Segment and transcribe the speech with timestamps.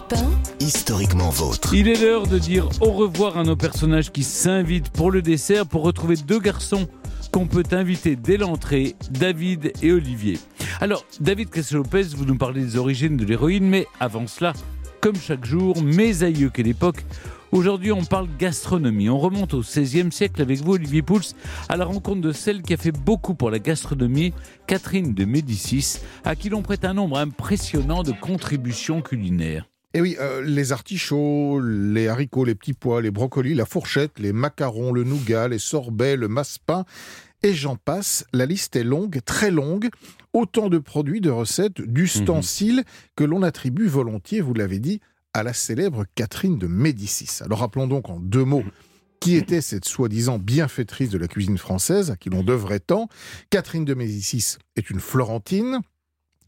[0.00, 0.14] Europe
[0.60, 1.74] 1, historiquement vôtre.
[1.74, 5.66] Il est l'heure de dire au revoir à nos personnages qui s'invitent pour le dessert
[5.66, 6.88] pour retrouver deux garçons
[7.32, 10.38] qu'on peut inviter dès l'entrée, David et Olivier.
[10.80, 14.54] Alors, David Castel-Lopez, vous nous parlez des origines de l'héroïne, mais avant cela,
[15.00, 17.04] comme chaque jour, mes aïeux qu'est l'époque,
[17.52, 19.08] Aujourd'hui, on parle gastronomie.
[19.08, 21.34] On remonte au XVIe siècle avec vous, Olivier Pouls,
[21.68, 24.32] à la rencontre de celle qui a fait beaucoup pour la gastronomie,
[24.68, 29.69] Catherine de Médicis, à qui l'on prête un nombre impressionnant de contributions culinaires.
[29.92, 34.20] Et eh oui, euh, les artichauts, les haricots, les petits pois, les brocolis, la fourchette,
[34.20, 36.84] les macarons, le nougat, les sorbets, le massepain,
[37.42, 38.24] et j'en passe.
[38.32, 39.88] La liste est longue, très longue.
[40.32, 42.84] Autant de produits, de recettes, d'ustensiles mhm.
[43.16, 45.00] que l'on attribue volontiers, vous l'avez dit,
[45.34, 47.42] à la célèbre Catherine de Médicis.
[47.42, 48.64] Alors rappelons donc en deux mots
[49.18, 53.08] qui était cette soi-disant bienfaitrice de la cuisine française à qui l'on devrait tant.
[53.50, 55.80] Catherine de Médicis est une Florentine,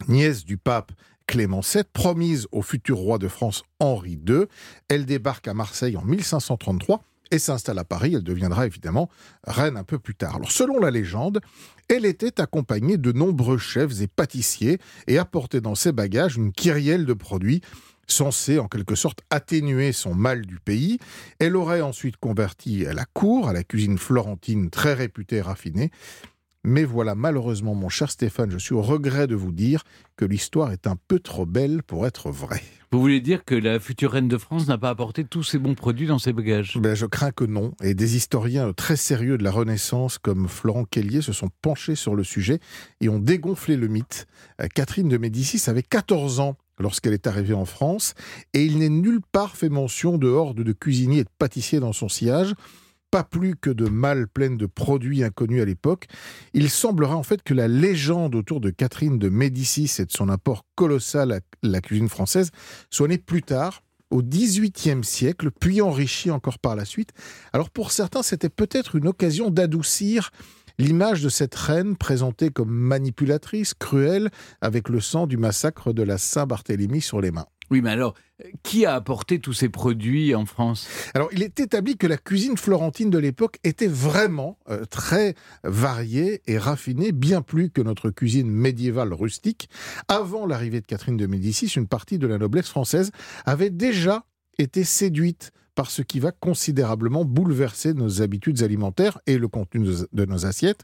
[0.09, 0.92] nièce du pape
[1.27, 4.45] Clément VII, promise au futur roi de France Henri II.
[4.89, 8.14] Elle débarque à Marseille en 1533 et s'installe à Paris.
[8.14, 9.09] Elle deviendra évidemment
[9.45, 10.37] reine un peu plus tard.
[10.37, 11.41] Alors, selon la légende,
[11.89, 17.06] elle était accompagnée de nombreux chefs et pâtissiers et apportait dans ses bagages une kyrielle
[17.06, 17.62] de produits
[18.07, 20.98] censée en quelque sorte atténuer son mal du pays.
[21.39, 25.91] Elle aurait ensuite converti à la cour, à la cuisine florentine très réputée et raffinée.
[26.64, 29.82] Mais voilà, malheureusement, mon cher Stéphane, je suis au regret de vous dire
[30.16, 32.62] que l'histoire est un peu trop belle pour être vraie.
[32.92, 35.74] Vous voulez dire que la future reine de France n'a pas apporté tous ces bons
[35.74, 36.78] produits dans ses bagages?
[36.78, 37.72] Ben, Je crains que non.
[37.83, 42.14] Et des historiens très sérieux de la Renaissance, comme Florent Kellier, se sont penchés sur
[42.14, 42.60] le sujet
[43.00, 44.27] et ont dégonflé le mythe.
[44.60, 48.14] Euh, Catherine de Médicis avait 14 ans lorsqu'elle est arrivée en France,
[48.55, 51.92] et il n'est nulle part fait mention de hordes de cuisiniers et de pâtissiers dans
[51.92, 52.55] son sillage,
[53.12, 56.06] pas plus que de malles pleines de produits inconnus à l'époque.
[56.55, 60.30] Il semblera en fait que la légende autour de Catherine de Médicis et de son
[60.30, 62.50] apport colossal à la cuisine française
[62.90, 67.10] soit née plus tard, au XVIIIe siècle, puis enrichie encore par la suite.
[67.52, 70.30] Alors pour certains, c'était peut-être une occasion d'adoucir
[70.78, 74.30] L'image de cette reine présentée comme manipulatrice, cruelle,
[74.62, 77.46] avec le sang du massacre de la Saint-Barthélemy sur les mains.
[77.72, 78.12] Oui, mais alors,
[78.62, 80.86] qui a apporté tous ces produits en France?
[81.14, 85.34] Alors, il est établi que la cuisine florentine de l'époque était vraiment euh, très
[85.64, 89.70] variée et raffinée, bien plus que notre cuisine médiévale rustique.
[90.08, 93.10] Avant l'arrivée de Catherine de Médicis, une partie de la noblesse française
[93.46, 94.27] avait déjà
[94.58, 100.24] été séduite par ce qui va considérablement bouleverser nos habitudes alimentaires et le contenu de
[100.27, 100.83] nos assiettes.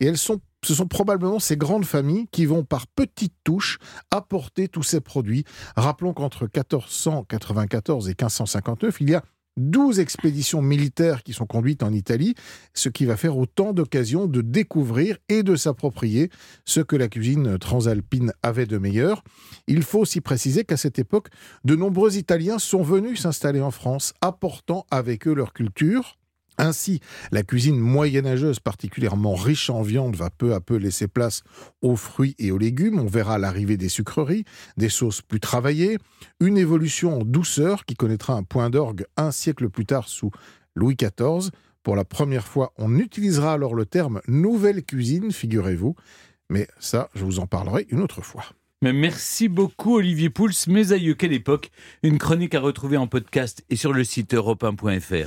[0.00, 3.78] Et elles sont ce sont probablement ces grandes familles qui vont par petites touches
[4.10, 5.44] apporter tous ces produits.
[5.76, 9.22] Rappelons qu'entre 1494 et 1559, il y a
[9.56, 12.34] 12 expéditions militaires qui sont conduites en Italie,
[12.74, 16.30] ce qui va faire autant d'occasions de découvrir et de s'approprier
[16.64, 19.22] ce que la cuisine transalpine avait de meilleur.
[19.66, 21.28] Il faut aussi préciser qu'à cette époque,
[21.64, 26.18] de nombreux Italiens sont venus s'installer en France, apportant avec eux leur culture,
[26.58, 27.00] ainsi,
[27.32, 31.42] la cuisine moyenâgeuse, particulièrement riche en viande, va peu à peu laisser place
[31.82, 32.98] aux fruits et aux légumes.
[32.98, 34.44] On verra l'arrivée des sucreries,
[34.76, 35.98] des sauces plus travaillées,
[36.40, 40.30] une évolution en douceur qui connaîtra un point d'orgue un siècle plus tard sous
[40.74, 41.50] Louis XIV.
[41.82, 45.94] Pour la première fois, on utilisera alors le terme nouvelle cuisine, figurez-vous.
[46.50, 48.44] Mais ça, je vous en parlerai une autre fois.
[48.82, 51.70] Merci beaucoup Olivier Pouls, mes aïeux, quelle époque
[52.02, 55.14] Une chronique à retrouver en podcast et sur le site europe1.fr.